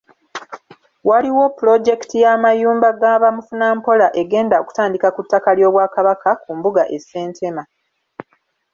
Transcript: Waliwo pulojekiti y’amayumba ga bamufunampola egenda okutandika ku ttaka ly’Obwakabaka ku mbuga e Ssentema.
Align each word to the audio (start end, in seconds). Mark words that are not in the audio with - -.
Waliwo 1.09 1.43
pulojekiti 1.57 2.15
y’amayumba 2.23 2.89
ga 2.99 3.13
bamufunampola 3.23 4.07
egenda 4.21 4.55
okutandika 4.61 5.07
ku 5.15 5.21
ttaka 5.25 5.49
ly’Obwakabaka 5.57 6.29
ku 6.43 6.51
mbuga 6.57 6.83
e 6.95 6.97
Ssentema. 7.01 7.63